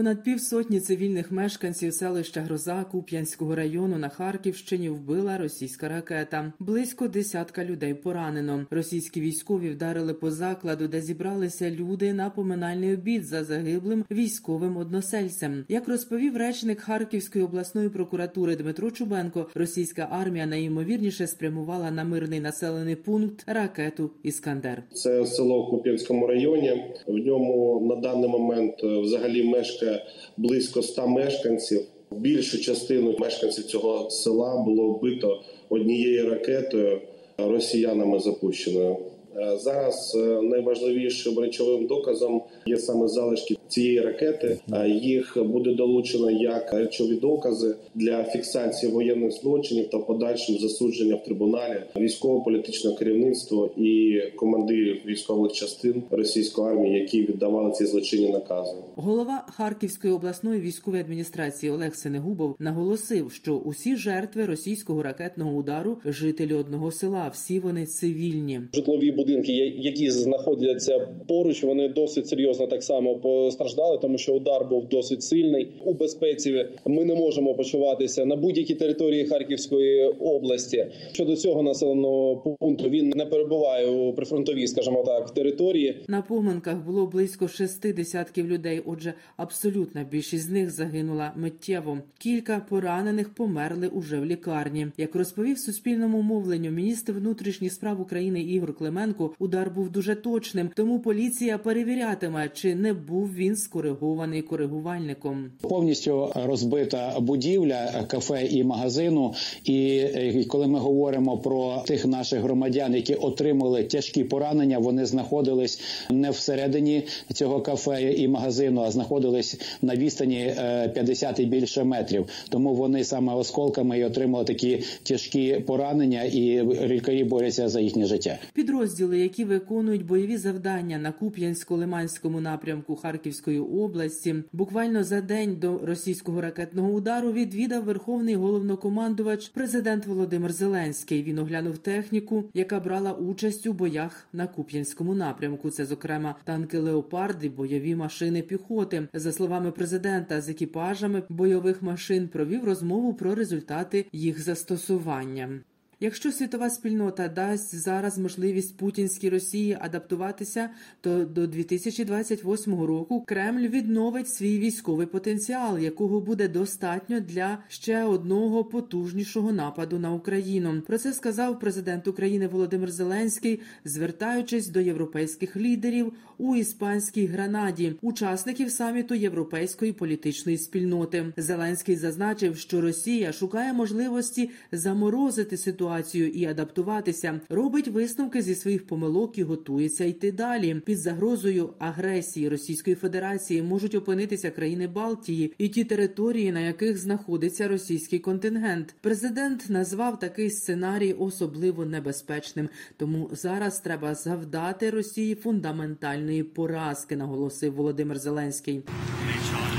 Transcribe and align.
Понад 0.00 0.22
півсотні 0.22 0.80
цивільних 0.80 1.32
мешканців 1.32 1.94
селища 1.94 2.40
Гроза 2.40 2.84
Куп'янського 2.90 3.54
району 3.54 3.98
на 3.98 4.08
Харківщині 4.08 4.88
вбила 4.88 5.38
російська 5.38 5.88
ракета. 5.88 6.52
Близько 6.58 7.08
десятка 7.08 7.64
людей 7.64 7.94
поранено. 7.94 8.66
Російські 8.70 9.20
військові 9.20 9.70
вдарили 9.70 10.14
по 10.14 10.30
закладу, 10.30 10.88
де 10.88 11.00
зібралися 11.00 11.70
люди 11.70 12.12
на 12.12 12.30
поминальний 12.30 12.94
обід 12.94 13.24
за 13.24 13.44
загиблим 13.44 14.04
військовим 14.10 14.76
односельцем. 14.76 15.64
Як 15.68 15.88
розповів 15.88 16.36
речник 16.36 16.80
Харківської 16.80 17.44
обласної 17.44 17.88
прокуратури 17.88 18.56
Дмитро 18.56 18.90
Чубенко, 18.90 19.46
російська 19.54 20.08
армія 20.10 20.46
найімовірніше 20.46 21.26
спрямувала 21.26 21.90
на 21.90 22.04
мирний 22.04 22.40
населений 22.40 22.96
пункт 22.96 23.44
ракету 23.46 24.10
Іскандер. 24.22 24.82
Це 24.92 25.26
село 25.26 25.62
в 25.62 25.70
Куп'янському 25.70 26.26
районі. 26.26 26.84
В 27.06 27.14
ньому 27.14 27.86
на 27.88 27.96
даний 27.96 28.28
момент 28.28 28.74
е, 28.84 29.00
взагалі 29.00 29.44
мешкає 29.44 29.89
близько 30.36 30.82
100 30.82 31.06
мешканців. 31.08 31.82
Більшу 32.10 32.60
частину 32.60 33.16
мешканців 33.18 33.64
цього 33.64 34.10
села 34.10 34.56
було 34.56 34.88
вбито 34.88 35.42
однією 35.68 36.30
ракетою 36.30 37.00
росіянами 37.38 38.20
запущеною. 38.20 38.96
Е, 39.36 39.58
Зараз 39.58 40.14
е, 40.14 40.18
найважливішим 40.42 41.38
речовим 41.38 41.86
доказом 41.86 42.42
є 42.66 42.78
саме 42.78 43.08
залишки 43.08 43.56
цієї 43.70 44.00
ракети. 44.00 44.58
Е, 44.72 44.88
Їх 44.88 45.36
буде 45.44 45.74
долучено 45.74 46.30
як 46.30 46.72
речові 46.72 47.14
докази 47.14 47.74
для 47.94 48.24
фіксації 48.24 48.92
воєнних 48.92 49.32
злочинів 49.32 49.90
та 49.90 49.98
подальшим 49.98 50.58
засудження 50.58 51.14
в 51.14 51.24
трибуналі 51.24 51.82
військово-політичне 51.96 52.94
керівництво 52.94 53.70
і 53.76 54.20
командирів 54.36 55.00
військових 55.06 55.52
частин 55.52 56.02
російської 56.10 56.68
армії, 56.68 57.00
які 57.00 57.22
віддавали 57.22 57.72
ці 57.72 57.86
злочинні 57.86 58.28
накази. 58.28 58.72
Голова 58.96 59.46
Харківської 59.56 60.12
обласної 60.12 60.60
військової 60.60 61.02
адміністрації 61.02 61.72
Олег 61.72 61.94
Сенегубов 61.94 62.56
наголосив, 62.58 63.32
що 63.32 63.54
усі 63.56 63.96
жертви 63.96 64.46
російського 64.46 65.02
ракетного 65.02 65.50
удару 65.56 65.98
жителі 66.04 66.54
одного 66.54 66.90
села, 66.90 67.30
всі 67.34 67.58
вони 67.58 67.86
цивільні. 67.86 68.60
житлові 68.74 69.10
будинки, 69.10 69.52
які 69.76 70.10
знаходяться 70.10 71.08
поруч, 71.28 71.62
вони 71.62 71.88
досить 71.88 72.28
серйозно 72.28 72.66
так 72.66 72.82
само 72.82 73.14
постраждали, 73.14 73.59
тому 74.02 74.18
що 74.18 74.32
удар 74.32 74.64
був 74.64 74.88
досить 74.88 75.22
сильний. 75.22 75.68
У 75.84 75.92
безпеці 75.94 76.66
ми 76.86 77.04
не 77.04 77.14
можемо 77.14 77.54
почуватися 77.54 78.24
на 78.24 78.36
будь-якій 78.36 78.74
території 78.74 79.24
Харківської 79.24 80.04
області. 80.04 80.86
Щодо 81.12 81.36
цього 81.36 81.62
населеного 81.62 82.36
пункту 82.60 82.88
він 82.88 83.08
не 83.08 83.26
перебуває 83.26 83.86
у 83.86 84.12
прифронтовій, 84.12 84.66
скажімо 84.66 85.04
так, 85.06 85.30
території. 85.30 85.96
На 86.08 86.22
поминках 86.22 86.84
було 86.86 87.06
близько 87.06 87.48
шести 87.48 87.92
десятків 87.92 88.48
людей. 88.48 88.82
Отже, 88.86 89.14
абсолютна 89.36 90.06
більшість 90.10 90.44
з 90.44 90.50
них 90.50 90.70
загинула 90.70 91.32
миттєво. 91.36 91.98
Кілька 92.18 92.66
поранених 92.68 93.34
померли 93.34 93.88
уже 93.88 94.20
в 94.20 94.24
лікарні. 94.24 94.86
Як 94.98 95.14
розповів 95.14 95.58
суспільному 95.58 96.22
мовленню 96.22 96.70
міністр 96.70 97.12
внутрішніх 97.12 97.72
справ 97.72 98.00
України 98.00 98.42
Ігор 98.42 98.74
Клименко, 98.74 99.34
удар 99.38 99.70
був 99.70 99.90
дуже 99.90 100.14
точним. 100.14 100.70
Тому 100.74 101.00
поліція 101.00 101.58
перевірятиме, 101.58 102.50
чи 102.54 102.74
не 102.74 102.92
був 102.92 103.34
він 103.34 103.49
скоригований 103.56 104.42
коригувальником. 104.42 105.50
повністю 105.60 106.32
розбита 106.34 107.20
будівля 107.20 108.04
кафе 108.08 108.46
і 108.46 108.64
магазину. 108.64 109.34
І 109.64 109.96
е, 109.98 110.44
коли 110.48 110.66
ми 110.66 110.78
говоримо 110.78 111.38
про 111.38 111.82
тих 111.86 112.06
наших 112.06 112.40
громадян, 112.40 112.94
які 112.94 113.14
отримали 113.14 113.84
тяжкі 113.84 114.24
поранення, 114.24 114.78
вони 114.78 115.06
знаходились 115.06 115.80
не 116.10 116.30
всередині 116.30 117.02
цього 117.32 117.60
кафе 117.60 118.12
і 118.12 118.28
магазину, 118.28 118.80
а 118.80 118.90
знаходились 118.90 119.60
на 119.82 119.96
відстані 119.96 120.54
е, 120.58 120.88
50 120.88 121.40
і 121.40 121.46
більше 121.46 121.84
метрів. 121.84 122.26
Тому 122.48 122.74
вони 122.74 123.04
саме 123.04 123.34
осколками 123.34 123.98
і 123.98 124.04
отримали 124.04 124.44
такі 124.44 124.82
тяжкі 125.02 125.54
поранення, 125.66 126.22
і 126.22 126.62
лікарі 126.86 127.24
борються 127.24 127.68
за 127.68 127.80
їхнє 127.80 128.06
життя. 128.06 128.38
Підрозділи, 128.54 129.18
які 129.18 129.44
виконують 129.44 130.06
бойові 130.06 130.36
завдання 130.36 130.98
на 130.98 131.12
Куп'янсько-Лиманському 131.20 132.40
напрямку 132.40 132.96
Харківської 133.30 133.60
області, 133.60 134.34
буквально 134.52 135.04
за 135.04 135.20
день 135.20 135.56
до 135.56 135.78
російського 135.78 136.40
ракетного 136.40 136.90
удару 136.90 137.32
відвідав 137.32 137.84
верховний 137.84 138.34
головнокомандувач 138.34 139.48
президент 139.48 140.06
Володимир 140.06 140.52
Зеленський. 140.52 141.22
Він 141.22 141.38
оглянув 141.38 141.78
техніку, 141.78 142.44
яка 142.54 142.80
брала 142.80 143.12
участь 143.12 143.66
у 143.66 143.72
боях 143.72 144.26
на 144.32 144.46
Куп'янському 144.46 145.14
напрямку. 145.14 145.70
Це, 145.70 145.86
зокрема, 145.86 146.34
танки 146.44 146.78
леопарди, 146.78 147.48
бойові 147.48 147.94
машини 147.94 148.42
піхоти. 148.42 149.08
За 149.14 149.32
словами 149.32 149.70
президента, 149.70 150.40
з 150.40 150.48
екіпажами 150.48 151.22
бойових 151.28 151.82
машин 151.82 152.28
провів 152.28 152.64
розмову 152.64 153.14
про 153.14 153.34
результати 153.34 154.06
їх 154.12 154.40
застосування. 154.40 155.60
Якщо 156.02 156.32
світова 156.32 156.70
спільнота 156.70 157.28
дасть 157.28 157.74
зараз 157.74 158.18
можливість 158.18 158.76
путінській 158.76 159.30
Росії 159.30 159.78
адаптуватися, 159.80 160.70
то 161.00 161.24
до 161.24 161.46
2028 161.46 162.82
року 162.82 163.24
Кремль 163.26 163.68
відновить 163.68 164.28
свій 164.28 164.58
військовий 164.58 165.06
потенціал, 165.06 165.78
якого 165.78 166.20
буде 166.20 166.48
достатньо 166.48 167.20
для 167.20 167.58
ще 167.68 168.04
одного 168.04 168.64
потужнішого 168.64 169.52
нападу 169.52 169.98
на 169.98 170.12
Україну. 170.12 170.82
Про 170.86 170.98
це 170.98 171.12
сказав 171.12 171.60
президент 171.60 172.08
України 172.08 172.46
Володимир 172.46 172.90
Зеленський, 172.90 173.60
звертаючись 173.84 174.68
до 174.68 174.80
європейських 174.80 175.56
лідерів 175.56 176.12
у 176.38 176.56
іспанській 176.56 177.26
гранаді, 177.26 177.94
учасників 178.02 178.70
саміту 178.70 179.14
європейської 179.14 179.92
політичної 179.92 180.58
спільноти. 180.58 181.32
Зеленський 181.36 181.96
зазначив, 181.96 182.56
що 182.56 182.80
Росія 182.80 183.32
шукає 183.32 183.72
можливості 183.72 184.50
заморозити 184.72 185.56
ситуацію 185.56 185.89
і 186.14 186.44
адаптуватися, 186.44 187.40
робить 187.48 187.88
висновки 187.88 188.42
зі 188.42 188.54
своїх 188.54 188.86
помилок 188.86 189.38
і 189.38 189.42
готується 189.42 190.04
йти 190.04 190.32
далі. 190.32 190.82
Під 190.86 190.98
загрозою 190.98 191.74
агресії 191.78 192.48
Російської 192.48 192.96
Федерації 192.96 193.62
можуть 193.62 193.94
опинитися 193.94 194.50
країни 194.50 194.86
Балтії 194.86 195.54
і 195.58 195.68
ті 195.68 195.84
території, 195.84 196.52
на 196.52 196.60
яких 196.60 196.98
знаходиться 196.98 197.68
російський 197.68 198.18
контингент. 198.18 198.94
Президент 199.00 199.70
назвав 199.70 200.18
такий 200.18 200.50
сценарій 200.50 201.12
особливо 201.12 201.84
небезпечним. 201.84 202.68
Тому 202.96 203.30
зараз 203.32 203.80
треба 203.80 204.14
завдати 204.14 204.90
Росії 204.90 205.34
фундаментальної 205.34 206.42
поразки, 206.42 207.16
наголосив 207.16 207.74
Володимир 207.74 208.18
Зеленський. 208.18 208.82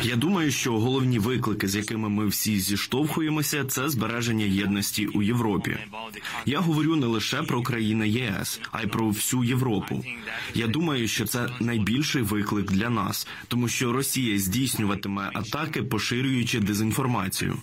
Я 0.03 0.15
думаю, 0.15 0.51
що 0.51 0.79
головні 0.79 1.19
виклики, 1.19 1.67
з 1.67 1.75
якими 1.75 2.09
ми 2.09 2.27
всі 2.27 2.59
зіштовхуємося, 2.59 3.65
це 3.65 3.89
збереження 3.89 4.45
єдності 4.45 5.07
у 5.07 5.21
Європі. 5.21 5.77
Я 6.45 6.59
говорю 6.59 6.95
не 6.95 7.05
лише 7.05 7.43
про 7.43 7.61
країни 7.61 8.09
ЄС, 8.09 8.61
а 8.71 8.83
й 8.83 8.87
про 8.87 9.07
всю 9.07 9.43
Європу. 9.43 10.03
Я 10.55 10.67
думаю, 10.67 11.07
що 11.07 11.25
це 11.25 11.49
найбільший 11.59 12.21
виклик 12.21 12.71
для 12.71 12.89
нас, 12.89 13.27
тому 13.47 13.67
що 13.67 13.93
Росія 13.93 14.39
здійснюватиме 14.39 15.29
атаки, 15.33 15.83
поширюючи 15.83 16.59
дезінформацію. 16.59 17.57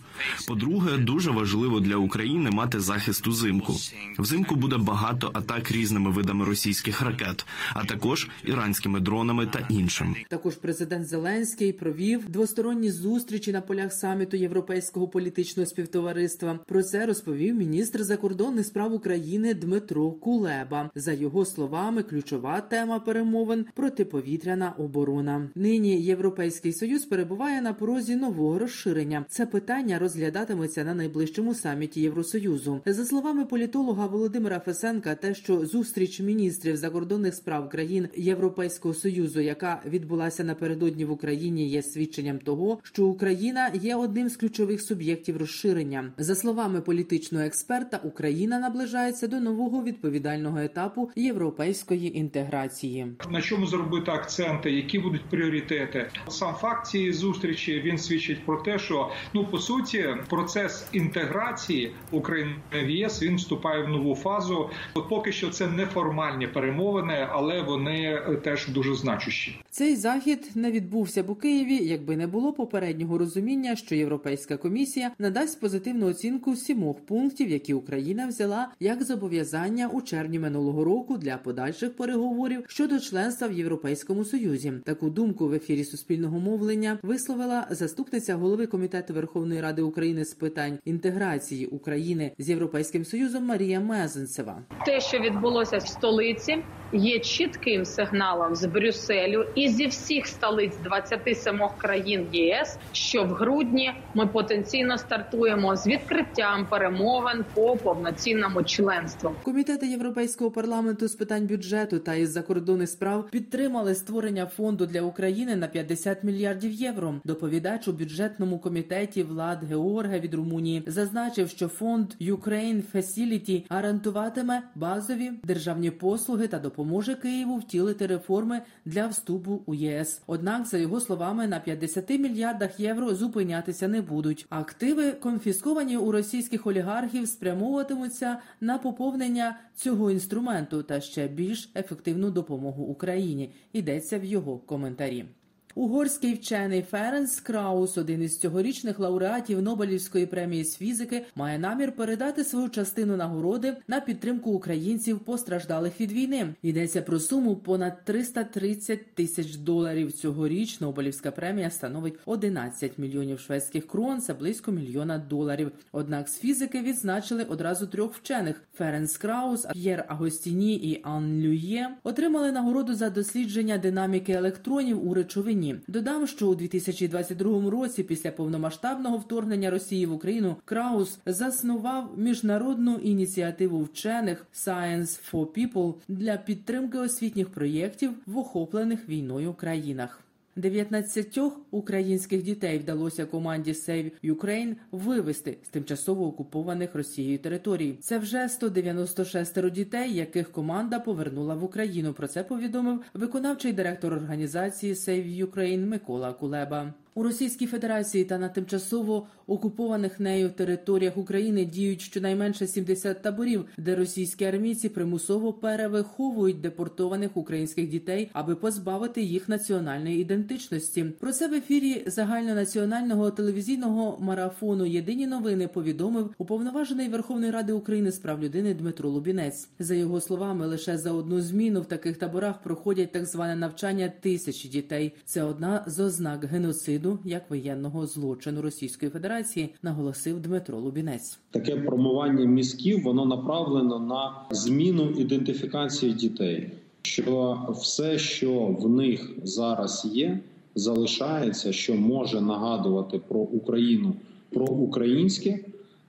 По-друге, 0.48 0.98
дуже 0.98 1.30
важливо 1.30 1.80
для 1.80 1.96
України 1.96 2.50
мати 2.50 2.80
захист 2.80 3.26
узимку. 3.26 3.76
Взимку 4.18 4.56
буде 4.56 4.76
багато 4.76 5.30
атак 5.34 5.70
різними 5.72 6.10
видами 6.10 6.44
російських 6.44 7.02
ракет, 7.02 7.46
а 7.74 7.84
також 7.84 8.28
іранськими 8.44 9.00
дронами 9.00 9.46
та 9.46 9.66
іншим. 9.70 10.16
Також 10.28 10.54
президент 10.54 11.08
Зеленський 11.08 11.72
провів 11.72 12.27
двосторонні 12.28 12.90
зустрічі 12.90 13.52
на 13.52 13.60
полях 13.60 13.92
саміту 13.92 14.36
Європейського 14.36 15.08
політичного 15.08 15.66
співтовариства. 15.66 16.58
Про 16.66 16.82
це 16.82 17.06
розповів 17.06 17.54
міністр 17.54 18.04
закордонних 18.04 18.66
справ 18.66 18.94
України 18.94 19.54
Дмитро 19.54 20.10
Кулеба. 20.10 20.90
За 20.94 21.12
його 21.12 21.44
словами, 21.44 22.02
ключова 22.02 22.60
тема 22.60 23.00
перемовин 23.00 23.66
протиповітряна 23.74 24.74
оборона. 24.78 25.50
Нині 25.54 26.02
Європейський 26.02 26.72
союз 26.72 27.04
перебуває 27.04 27.60
на 27.62 27.72
порозі 27.72 28.16
нового 28.16 28.58
розширення. 28.58 29.24
Це 29.28 29.46
питання 29.46 29.98
розглядатиметься 29.98 30.84
на 30.84 30.94
найближчому 30.94 31.54
саміті 31.54 32.00
Євросоюзу. 32.00 32.80
За 32.86 33.04
словами 33.04 33.44
політолога 33.44 34.06
Володимира 34.06 34.60
Фесенка, 34.60 35.14
те, 35.14 35.34
що 35.34 35.66
зустріч 35.66 36.20
міністрів 36.20 36.76
закордонних 36.76 37.34
справ 37.34 37.68
країн 37.68 38.08
Європейського 38.16 38.94
союзу, 38.94 39.40
яка 39.40 39.82
відбулася 39.86 40.44
напередодні 40.44 41.04
в 41.04 41.10
Україні, 41.10 41.68
є 41.68 41.82
свідченням 41.82 42.17
свідченням 42.18 42.38
того, 42.38 42.78
що 42.82 43.04
Україна 43.04 43.70
є 43.74 43.96
одним 43.96 44.28
з 44.28 44.36
ключових 44.36 44.80
суб'єктів 44.80 45.36
розширення. 45.36 46.12
За 46.18 46.34
словами 46.34 46.80
політичного 46.80 47.44
експерта, 47.44 48.00
Україна 48.04 48.58
наближається 48.58 49.26
до 49.28 49.40
нового 49.40 49.82
відповідального 49.82 50.58
етапу 50.58 51.10
європейської 51.16 52.18
інтеграції. 52.18 53.06
На 53.30 53.42
чому 53.42 53.66
зробити 53.66 54.10
акценти, 54.10 54.70
які 54.70 54.98
будуть 54.98 55.24
пріоритети? 55.30 56.10
Сам 56.28 56.54
факт 56.54 56.86
цієї 56.86 57.12
зустрічі 57.12 57.82
він 57.84 57.98
свідчить 57.98 58.46
про 58.46 58.56
те, 58.56 58.78
що 58.78 59.10
ну 59.34 59.44
по 59.44 59.58
суті 59.58 60.06
процес 60.28 60.86
інтеграції 60.92 61.92
України 62.10 62.54
в 62.72 62.90
ЄС 62.90 63.22
він 63.22 63.36
вступає 63.36 63.84
в 63.84 63.88
нову 63.88 64.14
фазу. 64.14 64.70
От 64.94 65.08
поки 65.08 65.32
що 65.32 65.50
це 65.50 65.66
неформальні 65.66 66.46
перемовини, 66.46 67.28
але 67.30 67.62
вони 67.62 68.22
теж 68.44 68.68
дуже 68.68 68.94
значущі. 68.94 69.60
Цей 69.70 69.96
захід 69.96 70.50
не 70.54 70.70
відбувся 70.70 71.22
б 71.22 71.30
у 71.30 71.34
Києві, 71.34 71.76
якби 71.76 72.07
не 72.16 72.26
було 72.26 72.52
попереднього 72.52 73.18
розуміння, 73.18 73.76
що 73.76 73.94
Європейська 73.94 74.56
комісія 74.56 75.10
надасть 75.18 75.60
позитивну 75.60 76.06
оцінку 76.06 76.56
сімох 76.56 77.00
пунктів, 77.00 77.50
які 77.50 77.74
Україна 77.74 78.26
взяла 78.26 78.68
як 78.80 79.02
зобов'язання 79.02 79.88
у 79.88 80.02
червні 80.02 80.38
минулого 80.38 80.84
року 80.84 81.18
для 81.18 81.36
подальших 81.36 81.96
переговорів 81.96 82.64
щодо 82.68 83.00
членства 83.00 83.48
в 83.48 83.52
Європейському 83.52 84.24
Союзі. 84.24 84.72
Таку 84.84 85.10
думку 85.10 85.48
в 85.48 85.52
ефірі 85.54 85.84
суспільного 85.84 86.38
мовлення 86.38 86.98
висловила 87.02 87.66
заступниця 87.70 88.34
голови 88.34 88.66
комітету 88.66 89.14
Верховної 89.14 89.60
Ради 89.60 89.82
України 89.82 90.24
з 90.24 90.34
питань 90.34 90.78
інтеграції 90.84 91.66
України 91.66 92.32
з 92.38 92.48
Європейським 92.50 93.04
Союзом 93.04 93.44
Марія 93.44 93.80
Мезенцева. 93.80 94.62
Те, 94.86 95.00
що 95.00 95.18
відбулося 95.18 95.78
в 95.78 95.88
столиці, 95.88 96.56
є 96.92 97.18
чітким 97.18 97.84
сигналом 97.84 98.54
з 98.54 98.66
Брюсселю 98.66 99.44
і 99.54 99.68
зі 99.68 99.86
всіх 99.86 100.26
столиць 100.26 100.76
27 100.84 101.60
країн 101.78 101.87
ЄС, 101.94 102.78
що 102.92 103.24
в 103.24 103.28
грудні 103.28 103.92
ми 104.14 104.26
потенційно 104.26 104.98
стартуємо 104.98 105.76
з 105.76 105.86
відкриттям 105.86 106.66
перемовин 106.70 107.44
по 107.54 107.76
повноцінному 107.76 108.62
членству. 108.62 109.30
Комітети 109.42 109.86
Європейського 109.86 110.50
парламенту 110.50 111.08
з 111.08 111.14
питань 111.14 111.46
бюджету 111.46 111.98
та 111.98 112.14
із 112.14 112.30
закордонних 112.30 112.88
справ 112.88 113.30
підтримали 113.30 113.94
створення 113.94 114.46
фонду 114.46 114.86
для 114.86 115.02
України 115.02 115.56
на 115.56 115.66
50 115.66 116.24
мільярдів 116.24 116.72
євро. 116.72 117.14
Доповідач 117.24 117.88
у 117.88 117.92
бюджетному 117.92 118.58
комітеті 118.58 119.22
Влад 119.22 119.64
Георга 119.64 120.18
від 120.18 120.34
Румунії 120.34 120.82
зазначив, 120.86 121.48
що 121.48 121.68
фонд 121.68 122.06
Ukraine 122.20 122.82
Facility 122.94 123.64
гарантуватиме 123.68 124.62
базові 124.74 125.32
державні 125.44 125.90
послуги 125.90 126.48
та 126.48 126.58
допоможе 126.58 127.14
Києву 127.14 127.56
втілити 127.56 128.06
реформи 128.06 128.60
для 128.84 129.06
вступу 129.06 129.62
у 129.66 129.74
ЄС. 129.74 130.22
Однак, 130.26 130.66
за 130.66 130.78
його 130.78 131.00
словами, 131.00 131.46
на 131.46 131.60
50 131.60 131.77
мільярдах 132.18 132.80
євро 132.80 133.14
зупинятися 133.14 133.88
не 133.88 134.02
будуть. 134.02 134.46
Активи, 134.50 135.12
конфісковані 135.12 135.96
у 135.96 136.12
російських 136.12 136.66
олігархів, 136.66 137.28
спрямовуватимуться 137.28 138.38
на 138.60 138.78
поповнення 138.78 139.58
цього 139.74 140.10
інструменту 140.10 140.82
та 140.82 141.00
ще 141.00 141.28
більш 141.28 141.70
ефективну 141.76 142.30
допомогу 142.30 142.84
Україні. 142.84 143.52
Йдеться 143.72 144.18
в 144.18 144.24
його 144.24 144.58
коментарі. 144.58 145.24
Угорський 145.74 146.34
вчений 146.34 146.82
Ференс 146.82 147.40
Краус, 147.40 147.98
один 147.98 148.22
із 148.22 148.38
цьогорічних 148.38 148.98
лауреатів 148.98 149.62
Нобелівської 149.62 150.26
премії 150.26 150.64
з 150.64 150.76
фізики, 150.76 151.24
має 151.34 151.58
намір 151.58 151.92
передати 151.92 152.44
свою 152.44 152.68
частину 152.68 153.16
нагороди 153.16 153.76
на 153.88 154.00
підтримку 154.00 154.50
українців, 154.50 155.18
постраждалих 155.18 156.00
від 156.00 156.12
війни. 156.12 156.54
Йдеться 156.62 157.02
про 157.02 157.20
суму 157.20 157.56
понад 157.56 158.04
330 158.04 159.14
тисяч 159.14 159.56
доларів. 159.56 160.12
Цьогоріч 160.12 160.80
Нобелівська 160.80 161.30
премія 161.30 161.70
становить 161.70 162.14
11 162.26 162.98
мільйонів 162.98 163.40
шведських 163.40 163.86
крон, 163.86 164.20
це 164.20 164.34
близько 164.34 164.72
мільйона 164.72 165.18
доларів. 165.18 165.72
Однак 165.92 166.28
з 166.28 166.38
фізики 166.38 166.80
відзначили 166.80 167.44
одразу 167.44 167.86
трьох 167.86 168.14
вчених: 168.14 168.62
Ференс 168.74 169.16
Краус, 169.16 169.66
П'єр 169.72 170.04
Агостіні 170.08 170.74
і 170.74 171.00
Ан 171.04 171.40
Лює 171.40 171.90
отримали 172.02 172.52
нагороду 172.52 172.94
за 172.94 173.10
дослідження 173.10 173.78
динаміки 173.78 174.32
електронів 174.32 175.08
у 175.08 175.14
речовині. 175.14 175.57
Додам, 175.88 176.26
що 176.26 176.48
у 176.48 176.54
2022 176.54 177.70
році, 177.70 178.02
після 178.02 178.30
повномасштабного 178.30 179.18
вторгнення 179.18 179.70
Росії 179.70 180.06
в 180.06 180.12
Україну, 180.12 180.56
Краус 180.64 181.18
заснував 181.26 182.10
міжнародну 182.16 182.94
ініціативу 182.94 183.82
вчених 183.82 184.46
Science 184.54 185.32
for 185.32 185.46
People 185.46 185.94
для 186.08 186.36
підтримки 186.36 186.98
освітніх 186.98 187.48
проєктів 187.48 188.10
в 188.26 188.38
охоплених 188.38 189.08
війною 189.08 189.52
країнах. 189.54 190.27
19 190.58 191.38
українських 191.70 192.42
дітей 192.42 192.78
вдалося 192.78 193.26
команді 193.26 193.72
Save 193.72 194.10
Ukraine 194.24 194.76
вивести 194.92 195.58
з 195.64 195.68
тимчасово 195.68 196.26
окупованих 196.26 196.94
Росією 196.94 197.38
територій. 197.38 197.98
Це 198.00 198.18
вже 198.18 198.48
196 198.48 199.70
дітей, 199.70 200.14
яких 200.14 200.52
команда 200.52 200.98
повернула 200.98 201.54
в 201.54 201.64
Україну. 201.64 202.12
Про 202.12 202.28
це 202.28 202.44
повідомив 202.44 203.00
виконавчий 203.14 203.72
директор 203.72 204.12
організації 204.12 204.92
Save 204.92 205.46
Ukraine 205.46 205.86
Микола 205.86 206.32
Кулеба. 206.32 206.94
У 207.18 207.22
Російській 207.22 207.66
Федерації 207.66 208.24
та 208.24 208.38
на 208.38 208.48
тимчасово 208.48 209.26
окупованих 209.46 210.20
нею 210.20 210.50
територіях 210.50 211.16
України 211.16 211.64
діють 211.64 212.00
щонайменше 212.00 212.66
70 212.66 213.22
таборів, 213.22 213.64
де 213.78 213.94
російські 213.94 214.44
армійці 214.44 214.88
примусово 214.88 215.52
перевиховують 215.52 216.60
депортованих 216.60 217.36
українських 217.36 217.88
дітей, 217.88 218.30
аби 218.32 218.54
позбавити 218.54 219.22
їх 219.22 219.48
національної 219.48 220.20
ідентичності. 220.20 221.04
Про 221.04 221.32
це 221.32 221.48
в 221.48 221.54
ефірі 221.54 222.02
загальнонаціонального 222.06 223.30
телевізійного 223.30 224.18
марафону 224.20 224.86
Єдині 224.86 225.26
новини 225.26 225.68
повідомив 225.68 226.34
уповноважений 226.38 227.08
Верховної 227.08 227.52
Ради 227.52 227.72
України 227.72 228.12
з 228.12 228.18
прав 228.18 228.42
людини 228.42 228.74
Дмитро 228.74 229.10
Лубінець. 229.10 229.68
За 229.78 229.94
його 229.94 230.20
словами, 230.20 230.66
лише 230.66 230.98
за 230.98 231.12
одну 231.12 231.40
зміну 231.40 231.80
в 231.80 231.86
таких 231.86 232.16
таборах 232.16 232.62
проходять 232.62 233.12
так 233.12 233.26
зване 233.26 233.56
навчання 233.56 234.12
тисячі 234.20 234.68
дітей. 234.68 235.14
Це 235.24 235.42
одна 235.42 235.84
з 235.86 236.00
ознак 236.00 236.44
геноциду 236.44 237.07
як 237.24 237.50
воєнного 237.50 238.06
злочину 238.06 238.62
Російської 238.62 239.10
Федерації, 239.10 239.74
наголосив 239.82 240.40
Дмитро 240.40 240.78
Лубінець. 240.78 241.38
Таке 241.50 241.76
промивання 241.76 242.44
мізків 242.44 243.02
воно 243.02 243.26
направлено 243.26 243.98
на 243.98 244.32
зміну 244.50 245.10
ідентифікації 245.10 246.12
дітей, 246.12 246.72
що 247.02 247.58
все, 247.70 248.18
що 248.18 248.76
в 248.80 248.90
них 248.90 249.30
зараз 249.42 250.08
є, 250.12 250.40
залишається, 250.74 251.72
що 251.72 251.94
може 251.94 252.40
нагадувати 252.40 253.18
про 253.18 253.40
Україну, 253.40 254.14
про 254.50 254.66
українське 254.66 255.58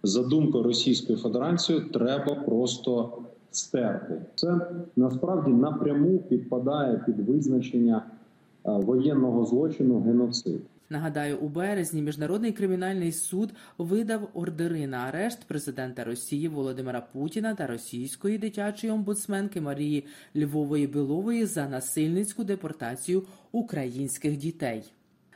за 0.03 0.23
думкою 0.23 0.63
Російської 0.63 1.17
Федерації, 1.17 1.81
треба 1.93 2.35
просто 2.35 3.11
стерти. 3.51 4.21
Це 4.35 4.59
насправді 4.95 5.51
напряму 5.51 6.17
підпадає 6.17 7.03
під 7.05 7.19
визначення 7.19 8.03
воєнного 8.63 9.45
злочину 9.45 9.99
геноцид. 9.99 10.61
Нагадаю, 10.91 11.37
у 11.37 11.49
березні 11.49 12.01
міжнародний 12.01 12.51
кримінальний 12.51 13.11
суд 13.11 13.53
видав 13.77 14.29
ордери 14.33 14.87
на 14.87 14.97
арешт 14.97 15.43
президента 15.43 16.03
Росії 16.03 16.47
Володимира 16.47 17.01
Путіна 17.01 17.55
та 17.55 17.67
російської 17.67 18.37
дитячої 18.37 18.93
омбудсменки 18.93 19.61
Марії 19.61 20.05
Львової 20.35 20.87
Білової 20.87 21.45
за 21.45 21.67
насильницьку 21.67 22.43
депортацію 22.43 23.23
українських 23.51 24.37
дітей. 24.37 24.83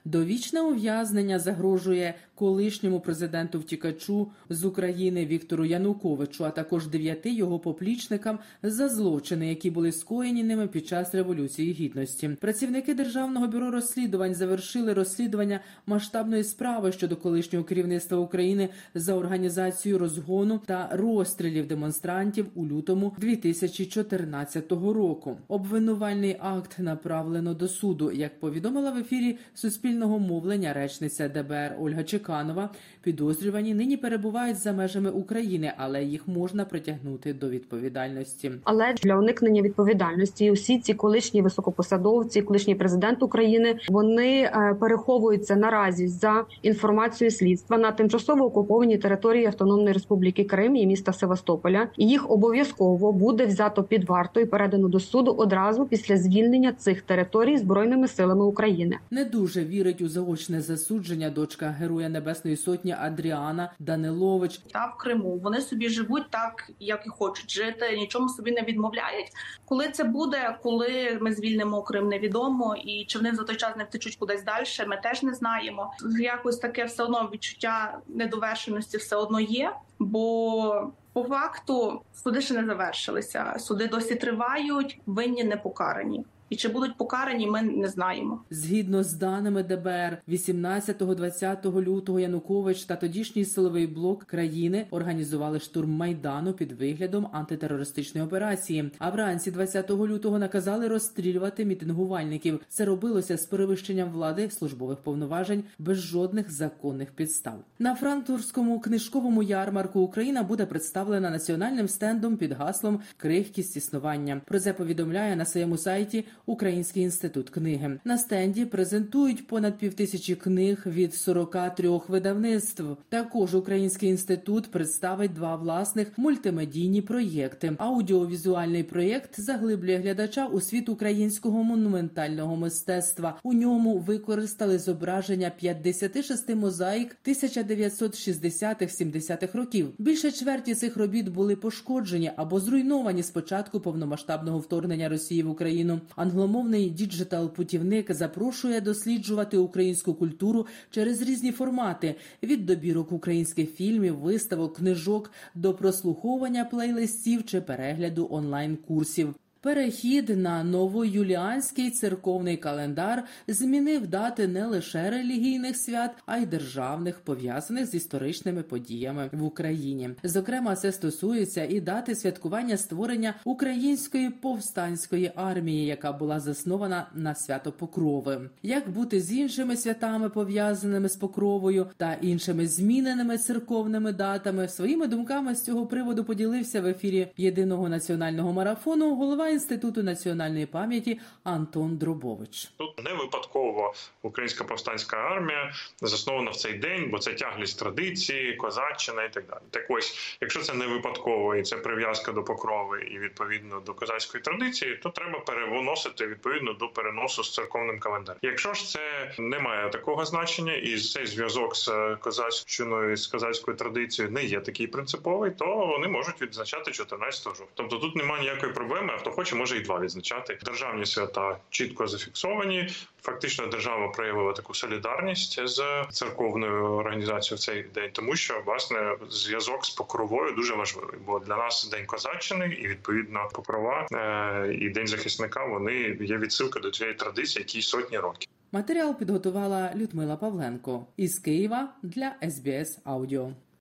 Довічне 0.06 0.62
ув'язнення 0.62 1.40
загрожує 1.40 2.14
колишньому 2.44 3.00
президенту 3.00 3.60
втікачу 3.60 4.28
з 4.50 4.66
України 4.66 5.26
Віктору 5.26 5.66
Януковичу, 5.66 6.46
а 6.46 6.50
також 6.50 6.88
дев'яти 6.88 7.34
його 7.34 7.60
поплічникам 7.60 8.40
за 8.64 8.90
злочини, 8.90 9.50
які 9.50 9.72
були 9.72 9.92
скоєні 9.92 10.44
ними 10.44 10.68
під 10.68 10.88
час 10.88 11.16
революції 11.16 11.74
гідності. 11.74 12.30
Працівники 12.42 12.94
державного 12.94 13.48
бюро 13.48 13.72
розслідувань 13.72 14.36
завершили 14.36 14.94
розслідування 14.94 15.60
масштабної 15.86 16.44
справи 16.44 16.92
щодо 16.92 17.16
колишнього 17.16 17.66
керівництва 17.66 18.18
України 18.18 18.70
за 18.96 19.14
організацію 19.14 19.98
розгону 19.98 20.62
та 20.66 20.90
розстрілів 20.92 21.68
демонстрантів 21.68 22.46
у 22.56 22.66
лютому 22.66 23.16
2014 23.18 24.72
року. 24.72 25.38
Обвинувальний 25.48 26.38
акт 26.40 26.80
направлено 26.80 27.54
до 27.54 27.68
суду, 27.68 28.12
як 28.12 28.40
повідомила 28.40 28.92
в 28.92 28.98
ефірі 28.98 29.38
Суспільного 29.54 30.20
мовлення 30.20 30.74
речниця 30.74 31.30
ДБР 31.30 31.76
Ольга 31.80 32.04
Чекалова. 32.04 32.33
Труханова. 32.34 32.70
Підозрювані 33.02 33.74
нині 33.74 33.98
перебувають 33.98 34.58
за 34.58 34.74
межами 34.74 35.10
України, 35.10 35.74
але 35.78 36.04
їх 36.04 36.28
можна 36.28 36.66
притягнути 36.66 37.34
до 37.34 37.50
відповідальності. 37.50 38.52
Але 38.64 38.94
для 38.94 39.16
уникнення 39.16 39.62
відповідальності 39.62 40.52
усі 40.52 40.80
ці 40.80 40.94
колишні 40.94 41.42
високопосадовці, 41.42 42.42
колишній 42.42 42.76
президент 42.76 43.24
України, 43.24 43.80
вони 43.90 44.42
е, 44.42 44.76
переховуються 44.80 45.56
наразі 45.56 46.08
за 46.08 46.46
інформацією 46.62 47.32
слідства 47.32 47.78
на 47.78 47.92
тимчасово 47.92 48.46
окупованій 48.46 48.98
території 48.98 49.46
Автономної 49.46 49.94
Республіки 49.94 50.44
Крим 50.44 50.76
і 50.76 50.88
міста 50.88 51.14
Севастополя. 51.14 51.88
І 51.98 52.08
їх 52.08 52.32
обов'язково 52.32 53.12
буде 53.12 53.46
взято 53.46 53.84
під 53.84 54.10
варту 54.10 54.40
і 54.40 54.46
передано 54.46 54.88
до 54.88 55.00
суду 55.00 55.32
одразу 55.32 55.86
після 55.86 56.18
звільнення 56.18 56.72
цих 56.72 57.02
територій 57.02 57.58
збройними 57.58 58.08
силами 58.08 58.46
України. 58.46 58.98
Не 59.12 59.26
дуже 59.26 59.66
вірить 59.66 60.02
у 60.02 60.10
заочне 60.10 60.62
засудження 60.62 61.30
дочка 61.30 61.76
Героя 61.80 62.10
Небесної 62.14 62.58
Сотні 62.58 62.96
Адріана 63.00 63.72
Данилович. 63.80 64.58
та 64.58 64.86
в 64.86 64.98
Криму. 64.98 65.38
Вони 65.44 65.62
собі 65.62 65.90
живуть 65.90 66.30
так, 66.30 66.72
як 66.80 67.06
і 67.06 67.10
хочуть 67.10 67.52
жити, 67.52 67.98
нічому 67.98 68.30
собі 68.30 68.52
не 68.52 68.62
відмовляють. 68.62 69.28
Коли 69.66 69.90
це 69.90 70.04
буде, 70.04 70.58
коли 70.64 71.18
ми 71.22 71.34
звільнимо 71.34 71.82
Крим, 71.82 72.08
невідомо, 72.08 72.76
і 72.76 73.06
чи 73.06 73.18
вони 73.18 73.36
за 73.36 73.44
той 73.44 73.56
час 73.56 73.76
не 73.76 73.84
втечуть 73.84 74.16
кудись 74.16 74.44
далі, 74.44 74.66
ми 74.88 74.98
теж 75.04 75.24
не 75.24 75.34
знаємо. 75.34 75.94
Якось 76.20 76.58
таке 76.58 76.86
все 76.86 77.04
одно 77.04 77.30
відчуття 77.34 78.00
недовершеності 78.08 78.98
все 78.98 79.16
одно 79.16 79.40
є, 79.40 79.74
бо 80.00 80.92
по 81.14 81.24
факту 81.24 82.02
суди 82.14 82.42
ще 82.42 82.54
не 82.54 82.66
завершилися. 82.66 83.56
Суди 83.60 83.88
досі 83.88 84.16
тривають, 84.16 85.00
винні 85.06 85.44
не 85.44 85.58
покарані. 85.58 86.26
І 86.50 86.56
чи 86.56 86.70
будуть 86.70 86.98
покарані, 86.98 87.48
ми 87.48 87.62
не 87.62 87.88
знаємо. 87.88 88.42
Згідно 88.50 89.04
з 89.04 89.14
даними 89.14 89.64
ДБР, 89.64 90.18
18-20 90.28 91.82
лютого 91.82 92.20
Янукович 92.20 92.84
та 92.84 92.96
тодішній 92.96 93.46
силовий 93.46 93.88
блок 93.88 94.24
країни 94.24 94.88
організували 94.92 95.60
штурм 95.60 95.92
майдану 95.92 96.54
під 96.54 96.72
виглядом 96.72 97.28
антитерористичної 97.32 98.28
операції. 98.28 98.92
А 99.00 99.10
вранці 99.10 99.52
20 99.52 99.92
лютого 99.92 100.40
наказали 100.40 100.88
розстрілювати 100.88 101.66
мітингувальників. 101.66 102.60
Це 102.70 102.86
робилося 102.86 103.38
з 103.38 103.46
перевищенням 103.46 104.12
влади 104.12 104.50
службових 104.50 104.98
повноважень 104.98 105.64
без 105.80 105.98
жодних 105.98 106.52
законних 106.52 107.12
підстав. 107.12 107.64
На 107.80 107.96
франкфуртському 107.96 108.80
книжковому 108.80 109.44
ярмарку 109.44 110.00
Україна 110.00 110.44
буде 110.44 110.66
представлена 110.66 111.30
національним 111.30 111.88
стендом 111.88 112.38
під 112.38 112.52
гаслом 112.52 113.00
Крихкість 113.18 113.78
існування. 113.78 114.42
Про 114.46 114.60
це 114.60 114.74
повідомляє 114.74 115.36
на 115.36 115.46
своєму 115.46 115.78
сайті 115.78 116.26
Український 116.46 117.04
інститут 117.04 117.50
книги. 117.50 118.00
На 118.06 118.18
стенді 118.18 118.66
презентують 118.66 119.48
понад 119.48 119.78
півтисячі 119.78 120.36
книг 120.36 120.84
від 120.86 121.14
43 121.14 121.90
видавництв. 122.08 122.84
Також 123.10 123.56
Український 123.56 124.10
інститут 124.10 124.72
представить 124.72 125.34
два 125.34 125.56
власних 125.56 126.18
мультимедійні 126.18 127.02
проєкти. 127.02 127.76
Аудіовізуальний 127.78 128.84
проєкт 128.84 129.40
заглиблює 129.40 129.98
глядача 129.98 130.46
у 130.46 130.62
світ 130.62 130.90
українського 130.90 131.64
монументального 131.64 132.56
мистецтва. 132.56 133.40
У 133.44 133.54
ньому 133.54 133.98
використали 133.98 134.80
зображення 134.80 135.52
56 135.58 136.56
мозаїк 136.56 137.18
1960-70-х 137.28 139.58
років. 139.58 139.90
Більше 139.98 140.32
чверті 140.32 140.76
цих 140.76 140.98
робіт 140.98 141.30
були 141.30 141.56
пошкоджені 141.56 142.32
або 142.36 142.60
зруйновані 142.60 143.24
з 143.24 143.32
початку 143.32 143.80
повномасштабного 143.80 144.60
вторгнення 144.60 145.10
Росії 145.10 145.44
в 145.44 145.50
Україну. 145.50 146.02
Англомовний 146.34 146.90
діджитал-путівник 146.90 148.14
запрошує 148.14 148.82
досліджувати 148.82 149.58
українську 149.58 150.14
культуру 150.14 150.68
через 150.92 151.22
різні 151.22 151.52
формати: 151.52 152.16
від 152.44 152.66
добірок 152.66 153.12
українських 153.12 153.76
фільмів, 153.76 154.20
виставок, 154.20 154.76
книжок 154.76 155.32
до 155.56 155.74
прослуховування 155.74 156.66
плейлистів 156.66 157.46
чи 157.46 157.62
перегляду 157.62 158.28
онлайн-курсів. 158.32 159.36
Перехід 159.64 160.30
на 160.30 160.64
новоюліанський 160.64 161.92
церковний 161.92 162.58
календар 162.58 163.24
змінив 163.48 164.08
дати 164.08 164.48
не 164.48 164.66
лише 164.66 165.10
релігійних 165.10 165.78
свят, 165.78 166.12
а 166.26 166.38
й 166.38 166.46
державних, 166.46 167.20
пов'язаних 167.20 167.86
з 167.86 167.94
історичними 167.94 168.64
подіями 168.64 169.30
в 169.32 169.44
Україні. 169.44 170.10
Зокрема, 170.24 170.76
це 170.76 170.92
стосується 170.92 171.66
і 171.66 171.80
дати 171.80 172.16
святкування 172.16 172.78
створення 172.78 173.34
української 173.46 174.30
повстанської 174.30 175.32
армії, 175.36 175.86
яка 175.86 176.12
була 176.12 176.40
заснована 176.40 177.08
на 177.16 177.36
свято 177.36 177.72
Покрови. 177.72 178.50
Як 178.64 178.90
бути 178.90 179.22
з 179.22 179.32
іншими 179.32 179.78
святами, 179.78 180.30
пов'язаними 180.30 181.10
з 181.10 181.16
покровою 181.16 181.88
та 181.98 182.14
іншими 182.14 182.68
зміненими 182.68 183.38
церковними 183.38 184.14
датами, 184.14 184.68
своїми 184.68 185.08
думками 185.08 185.56
з 185.56 185.64
цього 185.64 185.86
приводу 185.86 186.24
поділився 186.24 186.82
в 186.82 186.86
ефірі 186.86 187.28
єдиного 187.38 187.90
національного 187.90 188.54
марафону 188.54 189.16
голова 189.16 189.53
інституту 189.54 190.04
національної 190.04 190.66
пам'яті 190.66 191.20
Антон 191.44 191.98
Дробович. 191.98 192.72
Тут 192.78 193.04
не 193.04 193.14
випадково 193.14 193.94
українська 194.22 194.64
повстанська 194.64 195.18
армія 195.18 195.74
заснована 196.02 196.52
в 196.52 196.56
цей 196.56 196.74
день, 196.74 197.10
бо 197.12 197.20
це 197.20 197.34
тяглість 197.34 197.80
традиції, 197.80 198.56
козаччина 198.56 199.24
і 199.24 199.34
так 199.34 199.46
далі. 199.48 199.60
Так 199.70 199.86
ось, 199.90 200.38
якщо 200.42 200.62
це 200.62 200.74
не 200.74 200.88
випадково 200.88 201.56
і 201.56 201.64
це 201.64 201.78
прив'язка 201.78 202.32
до 202.32 202.44
покрови 202.44 203.04
і 203.04 203.20
відповідно 203.20 203.80
до 203.80 203.94
козацької 203.94 204.44
традиції, 204.44 205.00
то 205.04 205.10
треба 205.10 205.40
перевоносити 205.40 206.28
відповідно 206.28 206.74
до 206.74 206.88
переносу 206.88 207.44
з 207.44 207.54
церковним 207.54 208.00
календарем. 208.00 208.40
Якщо 208.42 208.74
ж 208.74 208.88
це 208.88 209.34
не 209.40 209.60
має 209.60 209.90
такого 209.90 210.26
значення, 210.26 210.74
і 210.74 210.98
цей 210.98 211.26
зв'язок 211.26 211.76
з 211.76 212.18
козаччиною 212.22 213.18
з 213.18 213.28
козацькою 213.28 213.78
традицією 213.78 214.34
не 214.34 214.44
є 214.44 214.60
такий 214.60 214.88
принциповий, 214.88 215.52
то 215.52 215.66
вони 215.66 216.08
можуть 216.08 216.42
відзначати 216.42 216.92
14 216.92 217.44
жовтня. 217.44 217.66
Тобто 217.74 217.98
тут 217.98 218.16
немає 218.16 218.42
ніякої 218.42 218.74
проблеми, 218.74 219.14
а 219.16 219.18
хто 219.18 219.32
хоче, 219.44 219.56
може 219.56 219.78
і 219.78 219.82
два 219.82 220.00
відзначати. 220.00 220.58
Державні 220.66 221.06
свята 221.06 221.58
чітко 221.70 222.08
зафіксовані. 222.08 222.90
Фактично, 223.22 223.68
держава 223.68 224.08
проявила 224.08 224.54
таку 224.54 224.74
солідарність 224.74 225.68
з 225.68 226.06
церковною 226.12 226.84
організацією 226.84 227.58
в 227.58 227.60
цей 227.60 227.84
день, 227.84 228.10
тому 228.14 228.36
що 228.36 228.64
власне 228.66 229.16
зв'язок 229.30 229.86
з 229.86 229.90
покровою 229.90 230.54
дуже 230.56 230.76
важливий. 230.76 231.20
Бо 231.26 231.40
для 231.40 231.58
нас 231.58 231.90
день 231.92 232.06
козаччини 232.06 232.78
і 232.82 232.88
відповідно 232.88 233.50
покрова 233.54 234.08
е, 234.14 234.74
і 234.74 234.90
день 234.90 235.08
захисника 235.08 235.66
вони 235.66 235.94
є 236.22 236.38
відсилка 236.38 236.80
до 236.80 236.92
цієї 236.92 237.16
традиції, 237.16 237.66
які 237.68 237.82
сотні 237.82 238.18
років. 238.18 238.50
Матеріал 238.72 239.18
підготувала 239.18 239.92
Людмила 239.96 240.36
Павленко 240.36 241.06
із 241.18 241.40
Києва 241.40 241.90
для 242.04 242.36
СБС 242.50 243.00
Аудіо. 243.04 243.52